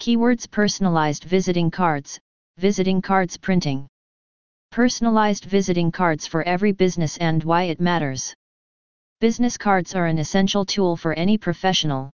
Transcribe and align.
Keywords 0.00 0.50
Personalized 0.50 1.24
visiting 1.24 1.70
cards, 1.70 2.18
visiting 2.56 3.02
cards 3.02 3.36
printing. 3.36 3.86
Personalized 4.72 5.44
visiting 5.44 5.92
cards 5.92 6.26
for 6.26 6.42
every 6.44 6.72
business 6.72 7.18
and 7.18 7.44
why 7.44 7.64
it 7.64 7.82
matters. 7.82 8.32
Business 9.20 9.58
cards 9.58 9.94
are 9.94 10.06
an 10.06 10.16
essential 10.16 10.64
tool 10.64 10.96
for 10.96 11.12
any 11.12 11.36
professional. 11.36 12.08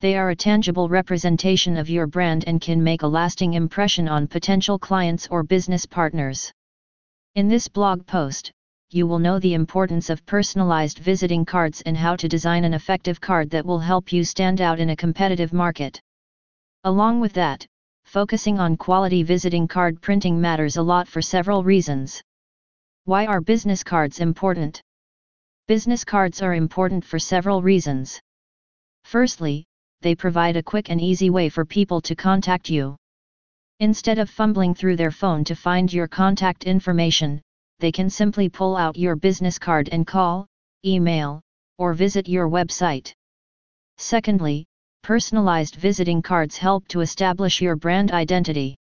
They 0.00 0.16
are 0.16 0.30
a 0.30 0.34
tangible 0.34 0.88
representation 0.88 1.76
of 1.76 1.88
your 1.88 2.08
brand 2.08 2.42
and 2.48 2.60
can 2.60 2.82
make 2.82 3.02
a 3.02 3.06
lasting 3.06 3.54
impression 3.54 4.08
on 4.08 4.26
potential 4.26 4.76
clients 4.76 5.28
or 5.30 5.44
business 5.44 5.86
partners. 5.86 6.50
In 7.36 7.46
this 7.46 7.68
blog 7.68 8.04
post, 8.04 8.50
you 8.90 9.06
will 9.06 9.20
know 9.20 9.38
the 9.38 9.54
importance 9.54 10.10
of 10.10 10.26
personalized 10.26 10.98
visiting 10.98 11.44
cards 11.44 11.82
and 11.82 11.96
how 11.96 12.16
to 12.16 12.28
design 12.28 12.64
an 12.64 12.74
effective 12.74 13.20
card 13.20 13.48
that 13.50 13.64
will 13.64 13.78
help 13.78 14.12
you 14.12 14.24
stand 14.24 14.60
out 14.60 14.80
in 14.80 14.90
a 14.90 14.96
competitive 14.96 15.52
market. 15.52 16.00
Along 16.86 17.18
with 17.18 17.32
that, 17.32 17.66
focusing 18.04 18.60
on 18.60 18.76
quality 18.76 19.24
visiting 19.24 19.66
card 19.66 20.00
printing 20.00 20.40
matters 20.40 20.76
a 20.76 20.82
lot 20.84 21.08
for 21.08 21.20
several 21.20 21.64
reasons. 21.64 22.22
Why 23.06 23.26
are 23.26 23.40
business 23.40 23.82
cards 23.82 24.20
important? 24.20 24.80
Business 25.66 26.04
cards 26.04 26.42
are 26.42 26.54
important 26.54 27.04
for 27.04 27.18
several 27.18 27.60
reasons. 27.60 28.20
Firstly, 29.02 29.64
they 30.02 30.14
provide 30.14 30.56
a 30.56 30.62
quick 30.62 30.88
and 30.88 31.00
easy 31.00 31.28
way 31.28 31.48
for 31.48 31.64
people 31.64 32.00
to 32.02 32.14
contact 32.14 32.70
you. 32.70 32.94
Instead 33.80 34.20
of 34.20 34.30
fumbling 34.30 34.72
through 34.72 34.94
their 34.94 35.10
phone 35.10 35.42
to 35.42 35.56
find 35.56 35.92
your 35.92 36.06
contact 36.06 36.62
information, 36.66 37.42
they 37.80 37.90
can 37.90 38.08
simply 38.08 38.48
pull 38.48 38.76
out 38.76 38.96
your 38.96 39.16
business 39.16 39.58
card 39.58 39.88
and 39.90 40.06
call, 40.06 40.46
email, 40.84 41.40
or 41.78 41.94
visit 41.94 42.28
your 42.28 42.48
website. 42.48 43.12
Secondly, 43.98 44.66
personalized 45.02 45.76
visiting 45.76 46.22
cards 46.22 46.56
help 46.56 46.88
to 46.88 47.00
establish 47.00 47.60
your 47.60 47.76
brand 47.76 48.10
identity. 48.10 48.76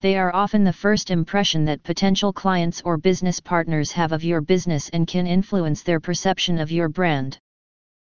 They 0.00 0.16
are 0.16 0.34
often 0.34 0.62
the 0.62 0.72
first 0.72 1.10
impression 1.10 1.64
that 1.64 1.82
potential 1.82 2.32
clients 2.32 2.82
or 2.82 2.98
business 2.98 3.40
partners 3.40 3.90
have 3.92 4.12
of 4.12 4.22
your 4.22 4.40
business 4.40 4.88
and 4.90 5.06
can 5.06 5.26
influence 5.26 5.82
their 5.82 6.00
perception 6.00 6.58
of 6.58 6.70
your 6.70 6.88
brand. 6.88 7.38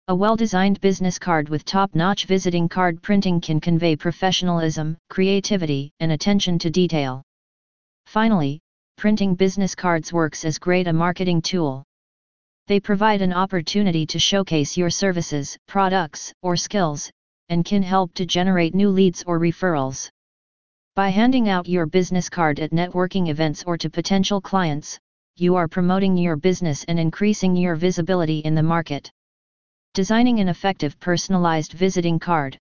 A 0.08 0.16
well-designed 0.16 0.80
business 0.82 1.18
card 1.18 1.50
with 1.50 1.66
top-notch 1.66 2.26
visiting 2.26 2.70
card 2.70 3.02
printing 3.02 3.42
can 3.42 3.60
convey 3.60 3.96
professionalism, 3.96 4.98
creativity, 5.10 5.92
and 6.00 6.12
attention 6.12 6.60
to 6.60 6.70
detail. 6.70 7.22
Finally, 8.06 8.60
printing 8.98 9.34
business 9.36 9.76
cards 9.76 10.14
works 10.14 10.46
as 10.46 10.60
great 10.60 10.88
a 10.88 10.94
marketing 10.94 11.42
tool. 11.42 11.84
They 12.68 12.80
provide 12.80 13.22
an 13.22 13.34
opportunity 13.34 14.06
to 14.06 14.20
showcase 14.20 14.78
your 14.78 14.90
services, 14.90 15.58
products, 15.68 16.34
or 16.42 16.56
skills, 16.56 17.12
and 17.50 17.66
can 17.66 17.84
help 17.84 18.14
to 18.14 18.26
generate 18.26 18.74
new 18.74 18.90
leads 18.90 19.22
or 19.28 19.38
referrals. 19.38 20.10
By 20.96 21.10
handing 21.10 21.50
out 21.50 21.68
your 21.68 21.86
business 21.86 22.30
card 22.30 22.62
at 22.62 22.72
networking 22.72 23.28
events 23.28 23.64
or 23.66 23.78
to 23.80 23.90
potential 23.90 24.40
clients, 24.40 24.98
you 25.36 25.56
are 25.56 25.68
promoting 25.68 26.16
your 26.16 26.38
business 26.38 26.86
and 26.86 27.00
increasing 27.00 27.56
your 27.56 27.76
visibility 27.76 28.40
in 28.40 28.56
the 28.56 28.64
market. 28.64 29.12
Designing 29.94 30.40
an 30.40 30.48
effective 30.48 30.98
personalized 31.00 31.74
visiting 31.74 32.18
card. 32.18 32.58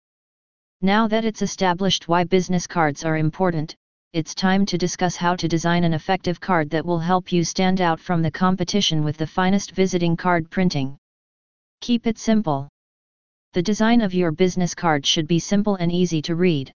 Now 0.81 1.07
that 1.07 1.25
it's 1.25 1.43
established 1.43 2.09
why 2.09 2.25
business 2.25 2.67
cards 2.67 3.05
are 3.05 3.19
important, 3.19 3.77
it's 4.13 4.35
time 4.35 4.67
to 4.67 4.77
discuss 4.77 5.17
how 5.17 5.35
to 5.35 5.49
design 5.49 5.85
an 5.85 5.95
effective 5.95 6.39
card 6.39 6.69
that 6.69 6.85
will 6.85 6.99
help 6.99 7.33
you 7.33 7.43
stand 7.43 7.81
out 7.81 7.99
from 7.99 8.21
the 8.21 8.31
competition 8.31 9.03
with 9.03 9.17
the 9.17 9.27
finest 9.27 9.71
visiting 9.71 10.19
card 10.19 10.51
printing. 10.51 10.99
Keep 11.81 12.07
it 12.07 12.19
simple. 12.19 12.69
The 13.55 13.63
design 13.63 14.03
of 14.03 14.13
your 14.13 14.31
business 14.31 14.75
card 14.75 15.07
should 15.07 15.27
be 15.27 15.39
simple 15.39 15.77
and 15.77 15.91
easy 15.91 16.21
to 16.23 16.35
read. 16.35 16.71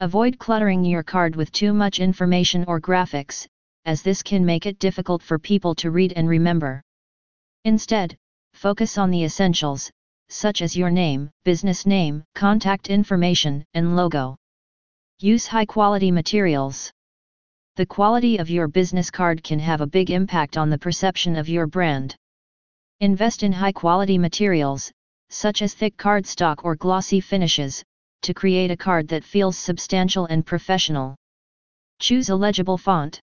Avoid 0.00 0.38
cluttering 0.38 0.82
your 0.82 1.02
card 1.02 1.36
with 1.36 1.52
too 1.52 1.74
much 1.74 2.00
information 2.00 2.64
or 2.66 2.80
graphics, 2.80 3.46
as 3.84 4.00
this 4.00 4.22
can 4.22 4.42
make 4.42 4.64
it 4.64 4.78
difficult 4.78 5.22
for 5.22 5.38
people 5.38 5.74
to 5.74 5.90
read 5.90 6.14
and 6.14 6.26
remember. 6.26 6.80
Instead, 7.64 8.16
focus 8.54 8.96
on 8.96 9.10
the 9.10 9.24
essentials, 9.24 9.90
such 10.30 10.62
as 10.62 10.74
your 10.74 10.90
name, 10.90 11.28
business 11.44 11.84
name, 11.84 12.24
contact 12.34 12.88
information, 12.88 13.62
and 13.74 13.94
logo. 13.94 14.36
Use 15.20 15.46
high 15.46 15.64
quality 15.64 16.10
materials. 16.10 16.92
The 17.76 17.86
quality 17.86 18.36
of 18.36 18.50
your 18.50 18.68
business 18.68 19.10
card 19.10 19.42
can 19.42 19.58
have 19.58 19.80
a 19.80 19.86
big 19.86 20.10
impact 20.10 20.58
on 20.58 20.68
the 20.68 20.76
perception 20.76 21.36
of 21.36 21.48
your 21.48 21.66
brand. 21.66 22.14
Invest 23.00 23.42
in 23.42 23.50
high 23.50 23.72
quality 23.72 24.18
materials, 24.18 24.92
such 25.30 25.62
as 25.62 25.72
thick 25.72 25.96
cardstock 25.96 26.64
or 26.64 26.76
glossy 26.76 27.20
finishes, 27.20 27.82
to 28.22 28.34
create 28.34 28.70
a 28.70 28.76
card 28.76 29.08
that 29.08 29.24
feels 29.24 29.56
substantial 29.56 30.26
and 30.26 30.44
professional. 30.44 31.16
Choose 31.98 32.28
a 32.28 32.36
legible 32.36 32.76
font. 32.76 33.18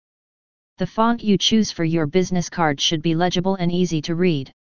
The 0.77 0.85
font 0.85 1.23
you 1.23 1.39
choose 1.39 1.71
for 1.71 1.85
your 1.85 2.05
business 2.05 2.51
card 2.51 2.79
should 2.79 3.01
be 3.01 3.15
legible 3.15 3.55
and 3.55 3.71
easy 3.71 3.99
to 4.03 4.13
read. 4.13 4.51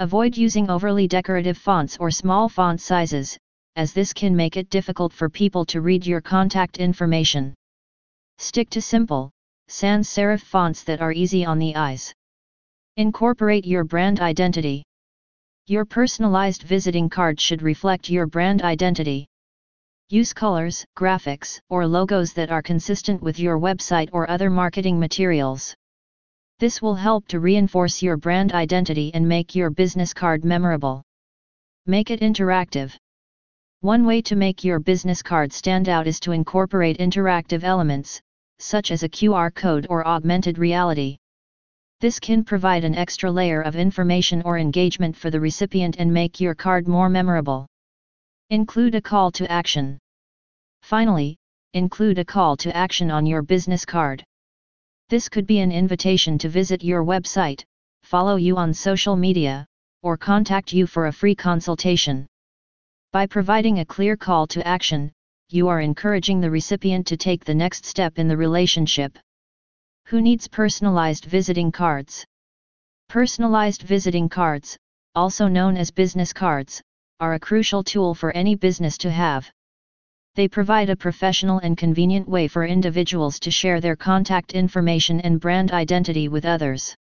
Avoid 0.00 0.36
using 0.36 0.68
overly 0.68 1.08
decorative 1.08 1.56
fonts 1.56 1.96
or 1.96 2.10
small 2.10 2.50
font 2.50 2.82
sizes, 2.82 3.38
as 3.76 3.92
this 3.92 4.12
can 4.12 4.36
make 4.36 4.56
it 4.56 4.70
difficult 4.70 5.12
for 5.12 5.28
people 5.28 5.64
to 5.66 5.80
read 5.80 6.06
your 6.06 6.20
contact 6.20 6.78
information. 6.78 7.54
Stick 8.38 8.68
to 8.70 8.82
simple, 8.82 9.30
sans 9.68 10.08
serif 10.08 10.40
fonts 10.40 10.84
that 10.84 11.00
are 11.00 11.12
easy 11.12 11.44
on 11.44 11.58
the 11.58 11.74
eyes. 11.76 12.12
Incorporate 12.96 13.64
your 13.64 13.84
brand 13.84 14.20
identity. 14.20 14.82
Your 15.66 15.84
personalized 15.84 16.62
visiting 16.62 17.08
card 17.08 17.40
should 17.40 17.62
reflect 17.62 18.10
your 18.10 18.26
brand 18.26 18.62
identity. 18.62 19.26
Use 20.10 20.34
colors, 20.34 20.84
graphics, 20.94 21.58
or 21.70 21.86
logos 21.86 22.34
that 22.34 22.50
are 22.50 22.60
consistent 22.60 23.22
with 23.22 23.38
your 23.38 23.58
website 23.58 24.10
or 24.12 24.28
other 24.28 24.50
marketing 24.50 25.00
materials. 25.00 25.74
This 26.58 26.82
will 26.82 26.94
help 26.94 27.26
to 27.28 27.40
reinforce 27.40 28.02
your 28.02 28.18
brand 28.18 28.52
identity 28.52 29.10
and 29.14 29.26
make 29.26 29.54
your 29.54 29.70
business 29.70 30.12
card 30.12 30.44
memorable. 30.44 31.02
Make 31.86 32.10
it 32.10 32.20
interactive. 32.20 32.94
One 33.82 34.06
way 34.06 34.22
to 34.22 34.36
make 34.36 34.62
your 34.62 34.78
business 34.78 35.24
card 35.24 35.52
stand 35.52 35.88
out 35.88 36.06
is 36.06 36.20
to 36.20 36.30
incorporate 36.30 36.98
interactive 36.98 37.64
elements, 37.64 38.20
such 38.60 38.92
as 38.92 39.02
a 39.02 39.08
QR 39.08 39.52
code 39.52 39.88
or 39.90 40.06
augmented 40.06 40.56
reality. 40.56 41.18
This 41.98 42.20
can 42.20 42.44
provide 42.44 42.84
an 42.84 42.94
extra 42.94 43.28
layer 43.28 43.60
of 43.60 43.74
information 43.74 44.40
or 44.42 44.56
engagement 44.56 45.16
for 45.16 45.30
the 45.30 45.40
recipient 45.40 45.96
and 45.98 46.14
make 46.14 46.38
your 46.38 46.54
card 46.54 46.86
more 46.86 47.08
memorable. 47.08 47.66
Include 48.50 48.94
a 48.94 49.00
call 49.00 49.32
to 49.32 49.50
action. 49.50 49.98
Finally, 50.82 51.36
include 51.74 52.20
a 52.20 52.24
call 52.24 52.56
to 52.58 52.76
action 52.76 53.10
on 53.10 53.26
your 53.26 53.42
business 53.42 53.84
card. 53.84 54.22
This 55.08 55.28
could 55.28 55.44
be 55.44 55.58
an 55.58 55.72
invitation 55.72 56.38
to 56.38 56.48
visit 56.48 56.84
your 56.84 57.04
website, 57.04 57.64
follow 58.04 58.36
you 58.36 58.58
on 58.58 58.74
social 58.74 59.16
media, 59.16 59.66
or 60.02 60.16
contact 60.16 60.72
you 60.72 60.86
for 60.86 61.08
a 61.08 61.12
free 61.12 61.34
consultation. 61.34 62.28
By 63.12 63.26
providing 63.26 63.78
a 63.78 63.84
clear 63.84 64.16
call 64.16 64.46
to 64.46 64.66
action, 64.66 65.12
you 65.50 65.68
are 65.68 65.82
encouraging 65.82 66.40
the 66.40 66.50
recipient 66.50 67.06
to 67.08 67.16
take 67.18 67.44
the 67.44 67.54
next 67.54 67.84
step 67.84 68.18
in 68.18 68.26
the 68.26 68.38
relationship. 68.38 69.18
Who 70.06 70.22
needs 70.22 70.48
personalized 70.48 71.26
visiting 71.26 71.72
cards? 71.72 72.24
Personalized 73.10 73.82
visiting 73.82 74.30
cards, 74.30 74.78
also 75.14 75.46
known 75.46 75.76
as 75.76 75.90
business 75.90 76.32
cards, 76.32 76.80
are 77.20 77.34
a 77.34 77.38
crucial 77.38 77.84
tool 77.84 78.14
for 78.14 78.32
any 78.32 78.54
business 78.54 78.96
to 78.96 79.10
have. 79.10 79.46
They 80.34 80.48
provide 80.48 80.88
a 80.88 80.96
professional 80.96 81.58
and 81.58 81.76
convenient 81.76 82.26
way 82.26 82.48
for 82.48 82.64
individuals 82.64 83.38
to 83.40 83.50
share 83.50 83.82
their 83.82 83.94
contact 83.94 84.52
information 84.52 85.20
and 85.20 85.38
brand 85.38 85.70
identity 85.70 86.28
with 86.28 86.46
others. 86.46 86.96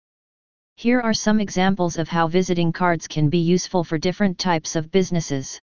Here 0.74 1.00
are 1.00 1.14
some 1.14 1.38
examples 1.38 1.98
of 1.98 2.08
how 2.08 2.26
visiting 2.26 2.72
cards 2.72 3.06
can 3.06 3.28
be 3.28 3.38
useful 3.38 3.84
for 3.84 3.96
different 3.96 4.40
types 4.40 4.74
of 4.74 4.90
businesses. 4.90 5.60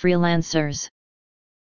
Freelancers 0.00 0.88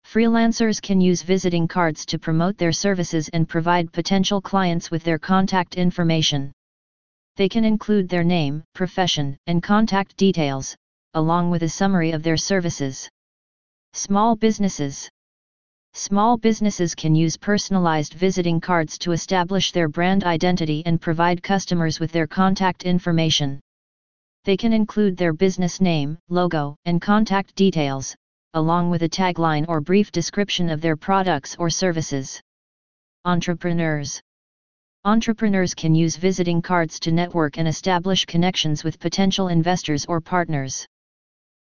Freelancers 0.07 0.81
can 0.81 1.01
use 1.01 1.21
visiting 1.21 1.67
cards 1.67 2.05
to 2.05 2.17
promote 2.17 2.57
their 2.57 2.71
services 2.71 3.27
and 3.33 3.49
provide 3.49 3.91
potential 3.91 4.39
clients 4.39 4.89
with 4.89 5.03
their 5.03 5.19
contact 5.19 5.75
information. 5.75 6.53
They 7.35 7.49
can 7.49 7.65
include 7.65 8.07
their 8.07 8.23
name, 8.23 8.63
profession, 8.73 9.35
and 9.47 9.61
contact 9.61 10.15
details, 10.15 10.77
along 11.13 11.51
with 11.51 11.63
a 11.63 11.67
summary 11.67 12.11
of 12.11 12.23
their 12.23 12.37
services. 12.37 13.09
Small 13.91 14.37
businesses 14.37 15.09
Small 15.93 16.37
businesses 16.37 16.95
can 16.95 17.13
use 17.13 17.35
personalized 17.35 18.13
visiting 18.13 18.61
cards 18.61 18.97
to 18.99 19.11
establish 19.11 19.73
their 19.73 19.89
brand 19.89 20.23
identity 20.23 20.83
and 20.85 21.01
provide 21.01 21.43
customers 21.43 21.99
with 21.99 22.13
their 22.13 22.27
contact 22.27 22.83
information. 22.83 23.59
They 24.45 24.55
can 24.55 24.71
include 24.71 25.17
their 25.17 25.33
business 25.33 25.81
name, 25.81 26.17
logo, 26.29 26.77
and 26.85 27.01
contact 27.01 27.55
details, 27.55 28.15
along 28.53 28.89
with 28.89 29.03
a 29.03 29.09
tagline 29.09 29.65
or 29.67 29.81
brief 29.81 30.11
description 30.11 30.69
of 30.69 30.81
their 30.81 30.95
products 30.95 31.55
or 31.57 31.69
services. 31.69 32.41
Entrepreneurs 33.25 34.21
Entrepreneurs 35.03 35.73
can 35.73 35.95
use 35.95 36.15
visiting 36.15 36.61
cards 36.61 36.99
to 36.99 37.11
network 37.11 37.57
and 37.57 37.67
establish 37.67 38.25
connections 38.25 38.83
with 38.83 38.99
potential 38.99 39.47
investors 39.47 40.05
or 40.05 40.21
partners. 40.21 40.85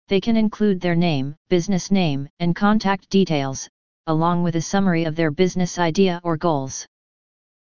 They 0.08 0.20
can 0.20 0.36
include 0.36 0.80
their 0.80 0.96
name, 0.96 1.36
business 1.48 1.90
name, 1.90 2.28
and 2.40 2.56
contact 2.56 3.10
details, 3.10 3.68
along 4.06 4.42
with 4.42 4.56
a 4.56 4.60
summary 4.60 5.04
of 5.04 5.14
their 5.14 5.30
business 5.30 5.78
idea 5.78 6.20
or 6.24 6.36
goals. 6.36 6.86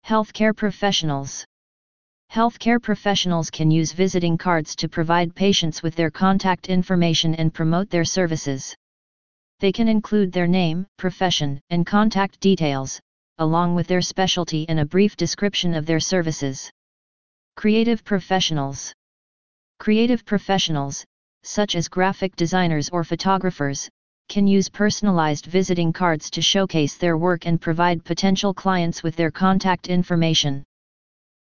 Healthcare 0.05 0.55
professionals. 0.55 1.45
Healthcare 2.33 2.81
professionals 2.81 3.49
can 3.49 3.69
use 3.69 3.91
visiting 3.91 4.37
cards 4.37 4.75
to 4.77 4.89
provide 4.89 5.35
patients 5.35 5.83
with 5.83 5.95
their 5.95 6.09
contact 6.09 6.67
information 6.67 7.35
and 7.35 7.53
promote 7.53 7.89
their 7.89 8.05
services. 8.05 8.75
They 9.61 9.71
can 9.71 9.87
include 9.87 10.31
their 10.31 10.47
name, 10.47 10.87
profession, 10.97 11.61
and 11.69 11.85
contact 11.85 12.39
details, 12.39 12.99
along 13.37 13.75
with 13.75 13.85
their 13.85 14.01
specialty 14.01 14.65
and 14.67 14.79
a 14.79 14.85
brief 14.85 15.15
description 15.15 15.75
of 15.75 15.85
their 15.85 15.99
services. 15.99 16.71
Creative 17.55 18.03
professionals. 18.03 18.91
Creative 19.77 20.25
professionals, 20.25 21.05
such 21.43 21.75
as 21.75 21.87
graphic 21.87 22.35
designers 22.35 22.89
or 22.89 23.03
photographers, 23.03 23.87
can 24.29 24.47
use 24.47 24.67
personalized 24.67 25.45
visiting 25.45 25.93
cards 25.93 26.31
to 26.31 26.41
showcase 26.41 26.97
their 26.97 27.19
work 27.19 27.45
and 27.45 27.61
provide 27.61 28.03
potential 28.03 28.55
clients 28.55 29.03
with 29.03 29.15
their 29.15 29.29
contact 29.29 29.89
information. 29.89 30.63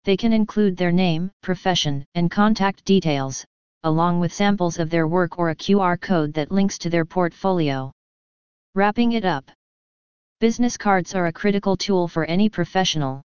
They 0.06 0.18
can 0.18 0.34
include 0.34 0.76
their 0.76 0.92
name, 0.92 1.30
profession, 1.44 2.04
and 2.16 2.32
contact 2.32 2.84
details, 2.84 3.46
along 3.84 4.20
with 4.20 4.34
samples 4.34 4.80
of 4.80 4.90
their 4.90 5.08
work 5.08 5.38
or 5.38 5.52
a 5.52 5.56
QR 5.56 6.02
code 6.02 6.34
that 6.34 6.52
links 6.52 6.80
to 6.80 6.90
their 6.90 7.06
portfolio. 7.06 7.92
Wrapping 8.78 9.14
it 9.14 9.26
up. 9.26 9.50
Business 10.40 10.78
cards 10.78 11.16
are 11.16 11.26
a 11.26 11.34
critical 11.34 11.76
tool 11.76 12.08
for 12.08 12.26
any 12.26 12.48
professional. 12.48 13.24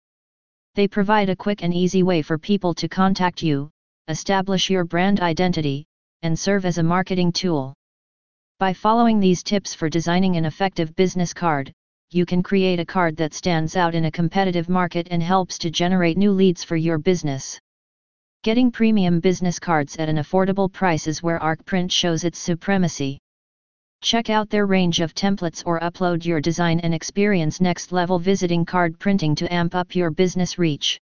They 0.75 0.89
provide 0.89 1.29
a 1.29 1.37
quick 1.37 1.63
and 1.63 1.73
easy 1.73 2.03
way 2.03 2.21
for 2.23 2.37
people 2.37 2.75
to 2.75 2.89
contact 2.89 3.45
you, 3.45 3.71
establish 4.09 4.69
your 4.71 4.83
brand 4.83 5.21
identity, 5.21 5.87
and 6.23 6.37
serve 6.37 6.65
as 6.65 6.79
a 6.79 6.83
marketing 6.83 7.31
tool. 7.31 7.75
By 8.59 8.73
following 8.73 9.21
these 9.21 9.45
tips 9.45 9.73
for 9.73 9.89
designing 9.89 10.37
an 10.37 10.47
effective 10.47 10.97
business 10.97 11.33
card, 11.33 11.73
you 12.11 12.27
can 12.27 12.43
create 12.43 12.81
a 12.81 12.85
card 12.85 13.17
that 13.19 13.33
stands 13.33 13.77
out 13.77 13.95
in 13.95 14.07
a 14.07 14.11
competitive 14.11 14.69
market 14.69 15.07
and 15.13 15.23
helps 15.23 15.59
to 15.59 15.71
generate 15.71 16.19
new 16.19 16.33
leads 16.33 16.65
for 16.65 16.75
your 16.75 16.99
business. 16.99 17.57
Getting 18.43 18.73
premium 18.73 19.21
business 19.21 19.61
cards 19.61 19.97
at 19.99 20.09
an 20.09 20.17
affordable 20.17 20.73
price 20.73 21.07
is 21.07 21.23
where 21.23 21.39
ArcPrint 21.39 21.93
shows 21.93 22.25
its 22.25 22.41
supremacy. 22.41 23.21
Check 24.07 24.31
out 24.31 24.51
their 24.51 24.67
range 24.67 25.01
of 25.01 25.17
templates 25.17 25.65
or 25.67 25.81
upload 25.81 26.25
your 26.25 26.41
design 26.41 26.79
and 26.79 26.95
experience 26.95 27.61
next 27.61 27.91
level 27.91 28.21
visiting 28.21 28.65
card 28.65 29.01
printing 29.01 29.35
to 29.35 29.53
amp 29.53 29.75
up 29.75 29.97
your 29.97 30.13
business 30.13 30.61
reach. 30.61 31.01